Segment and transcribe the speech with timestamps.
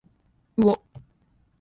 [0.57, 0.81] うお